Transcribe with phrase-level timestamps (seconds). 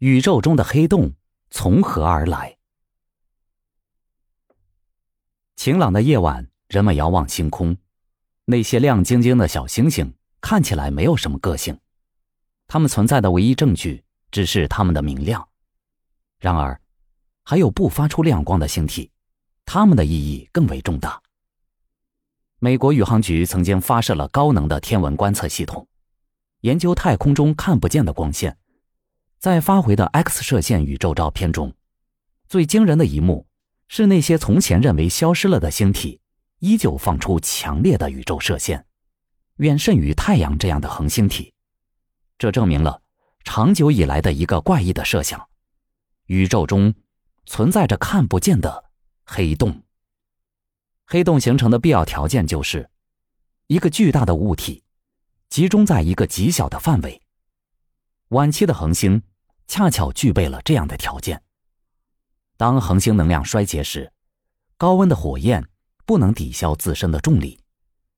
[0.00, 1.12] 宇宙中的黑洞
[1.50, 2.56] 从何而来？
[5.56, 7.76] 晴朗的夜晚，人们遥望星空，
[8.46, 11.78] 那些亮晶晶的小星星看起来没有什么个性，
[12.66, 15.46] 它们存在的唯一证据只是它们的明亮。
[16.38, 16.80] 然而，
[17.44, 19.10] 还有不发出亮光的星体，
[19.66, 21.20] 它们的意义更为重大。
[22.58, 25.86] 美国宇航局曾经发射了高能的天文观测系统，
[26.62, 28.56] 研究太空中看不见的光线。
[29.40, 31.72] 在发回的 X 射线宇宙照片中，
[32.46, 33.46] 最惊人的一幕
[33.88, 36.20] 是那些从前认为消失了的星体，
[36.58, 38.84] 依旧放出强烈的宇宙射线，
[39.56, 41.54] 远甚于太阳这样的恒星体。
[42.36, 43.00] 这证明了
[43.42, 45.48] 长久以来的一个怪异的设想：
[46.26, 46.92] 宇宙中
[47.46, 48.90] 存在着看不见的
[49.24, 49.82] 黑洞。
[51.06, 52.90] 黑洞形成的必要条件就是
[53.68, 54.84] 一个巨大的物体
[55.48, 57.22] 集中在一个极小的范围。
[58.28, 59.22] 晚期的恒星。
[59.70, 61.40] 恰巧具备了这样的条件。
[62.56, 64.12] 当恒星能量衰竭时，
[64.76, 65.64] 高温的火焰
[66.04, 67.56] 不能抵消自身的重力，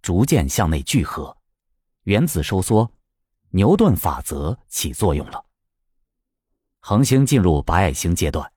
[0.00, 1.36] 逐渐向内聚合，
[2.04, 2.90] 原子收缩，
[3.50, 5.44] 牛顿法则起作用了。
[6.80, 8.50] 恒星进入白矮星阶段，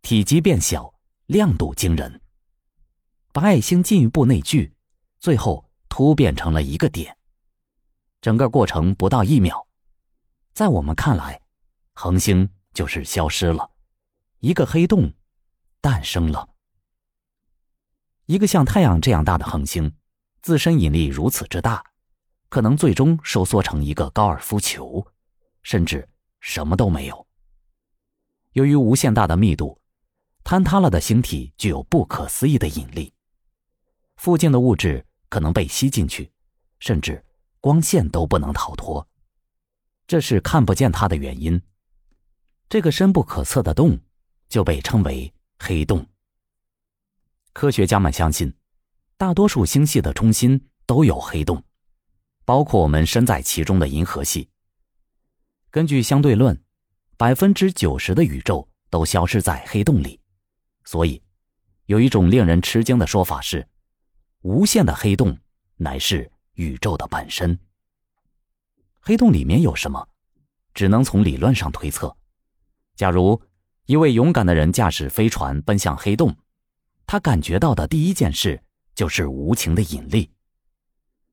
[0.00, 0.94] 体积变小，
[1.26, 2.20] 亮度惊人。
[3.32, 4.72] 白矮星进一步内聚，
[5.18, 7.16] 最后突变成了一个点。
[8.20, 9.66] 整个过程不到一秒，
[10.52, 11.42] 在我们看来。
[12.02, 13.72] 恒星就是消失了，
[14.38, 15.12] 一个黑洞
[15.82, 16.48] 诞生了。
[18.24, 19.94] 一个像太阳这样大的恒星，
[20.40, 21.84] 自身引力如此之大，
[22.48, 25.06] 可能最终收缩成一个高尔夫球，
[25.62, 26.08] 甚至
[26.40, 27.26] 什么都没有。
[28.52, 29.78] 由于无限大的密度，
[30.42, 33.12] 坍塌了的星体具有不可思议的引力，
[34.16, 36.32] 附近的物质可能被吸进去，
[36.78, 37.22] 甚至
[37.60, 39.06] 光线都不能逃脱。
[40.06, 41.60] 这是看不见它的原因。
[42.70, 43.98] 这个深不可测的洞，
[44.48, 46.06] 就被称为黑洞。
[47.52, 48.54] 科学家们相信，
[49.16, 51.60] 大多数星系的中心都有黑洞，
[52.44, 54.48] 包括我们身在其中的银河系。
[55.72, 56.62] 根据相对论，
[57.16, 60.20] 百分之九十的宇宙都消失在黑洞里，
[60.84, 61.20] 所以
[61.86, 63.66] 有一种令人吃惊的说法是：
[64.42, 65.36] 无限的黑洞
[65.74, 67.58] 乃是宇宙的本身。
[69.00, 70.08] 黑洞里面有什么？
[70.72, 72.16] 只能从理论上推测。
[73.00, 73.40] 假如
[73.86, 76.36] 一位勇敢的人驾驶飞船奔向黑洞，
[77.06, 78.62] 他感觉到的第一件事
[78.94, 80.30] 就是无情的引力。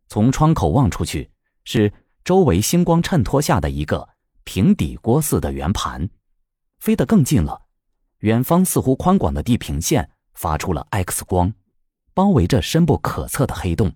[0.07, 1.29] 从窗口望出去，
[1.65, 1.91] 是
[2.23, 4.07] 周围星光衬托下的一个
[4.45, 6.07] 平底锅似的圆盘；
[6.79, 7.63] 飞得更近了，
[8.19, 11.53] 远方似乎宽广的地平线发出了 X 光，
[12.13, 13.93] 包围着深不可测的黑洞。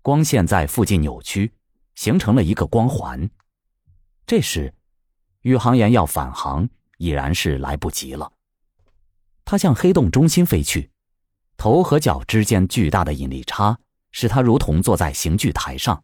[0.00, 1.54] 光线在附近扭曲，
[1.96, 3.28] 形成了一个光环。
[4.24, 4.72] 这时，
[5.40, 6.68] 宇航员要返航。
[6.98, 8.32] 已然是来不及了。
[9.44, 10.90] 他向黑洞中心飞去，
[11.56, 13.78] 头和脚之间巨大的引力差
[14.10, 16.02] 使他如同坐在刑具台上。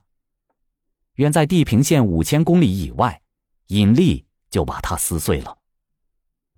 [1.14, 3.20] 远在地平线五千公里以外，
[3.68, 5.58] 引力就把它撕碎了。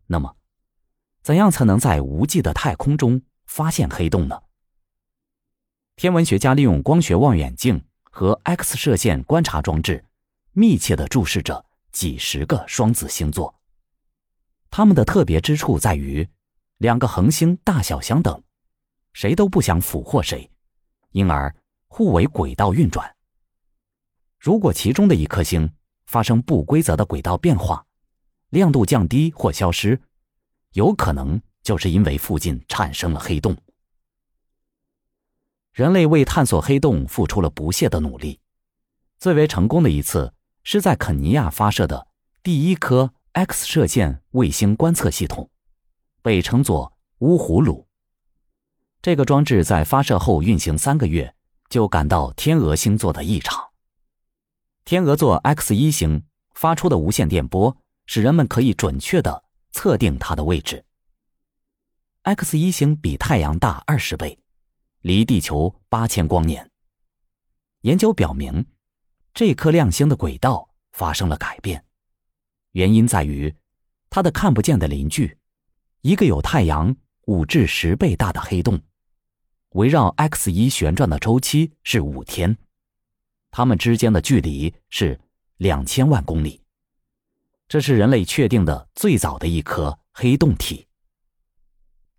[0.07, 0.37] 那么，
[1.23, 4.43] 怎样才能在无际的太空中发现黑洞呢？
[5.97, 10.05] 天文学家利用光学望远镜和 X 射线观察装置，
[10.53, 13.55] 密切的注视着几十个双子星座。
[14.73, 16.27] 它们的特别之处在于，
[16.79, 18.43] 两个恒星大小相等，
[19.13, 20.51] 谁都不想俘获谁，
[21.11, 21.55] 因而
[21.89, 23.15] 互为轨道运转。
[24.39, 25.71] 如果其中的一颗星
[26.07, 27.85] 发生不规则的轨道变化，
[28.49, 30.01] 亮度降低或消失，
[30.73, 33.55] 有可能就是因为附近产生了黑洞。
[35.73, 38.41] 人类为探索黑洞付出了不懈的努力，
[39.19, 42.09] 最为成功的一次是在肯尼亚发射的
[42.43, 43.13] 第一颗。
[43.35, 45.49] X 射线卫星观测系统，
[46.21, 47.87] 被称作“乌葫芦”。
[49.01, 51.35] 这个装置在发射后运行三个月，
[51.71, 53.71] 就感到天鹅星座的异常。
[54.85, 56.23] 天鹅座 X 一星
[56.55, 60.85] 发出的无线电波，使人们可以准确的测定它的位置。
[62.25, 64.39] X 一星比太阳大二十倍，
[65.01, 66.71] 离地球八千光年。
[67.81, 68.67] 研究表明，
[69.33, 71.83] 这颗亮星的轨道发生了改变。
[72.73, 73.55] 原因在于，
[74.11, 75.39] 它的看不见的邻居，
[76.03, 76.95] 一个有太阳
[77.27, 78.81] 五至十倍大的黑洞，
[79.71, 82.57] 围绕 X 一旋转的周期是五天，
[83.51, 85.19] 它们之间的距离是
[85.57, 86.63] 两千万公里。
[87.69, 90.87] 这是人类确定的最早的一颗黑洞体。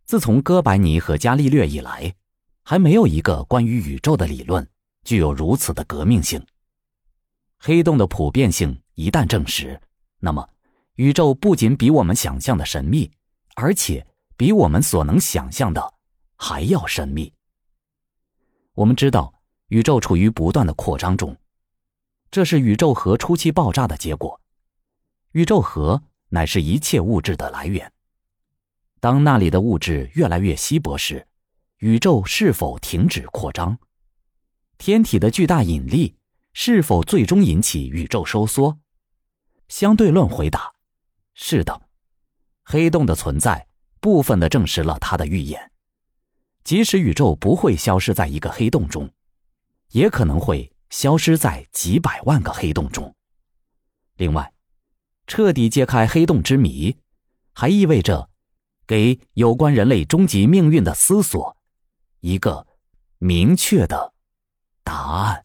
[0.05, 2.15] 自从哥白尼和伽利略以来，
[2.63, 4.67] 还没有一个关于宇宙的理论
[5.03, 6.43] 具有如此的革命性。
[7.59, 9.79] 黑洞的普遍性一旦证实。
[10.25, 10.47] 那么，
[10.95, 13.11] 宇宙不仅比我们想象的神秘，
[13.55, 15.93] 而且比我们所能想象的
[16.37, 17.33] 还要神秘。
[18.73, 19.33] 我们知道，
[19.67, 21.35] 宇宙处于不断的扩张中，
[22.31, 24.39] 这是宇宙核初期爆炸的结果。
[25.33, 27.91] 宇宙核乃是一切物质的来源。
[29.01, 31.27] 当那里的物质越来越稀薄时，
[31.79, 33.77] 宇宙是否停止扩张？
[34.77, 36.15] 天体的巨大引力
[36.53, 38.79] 是否最终引起宇宙收缩？
[39.73, 40.71] 相对论回答。
[41.33, 41.81] 是的，
[42.63, 43.67] 黑洞的存在
[43.99, 45.71] 部分的证实了他的预言。
[46.63, 49.11] 即使宇宙不会消失在一个黑洞中，
[49.89, 53.15] 也可能会消失在几百万个黑洞中。
[54.17, 54.53] 另外，
[55.25, 56.95] 彻底揭开黑洞之谜，
[57.53, 58.29] 还意味着
[58.85, 61.57] 给有关人类终极命运的思索
[62.19, 62.67] 一个
[63.17, 64.13] 明确的
[64.83, 65.42] 答案。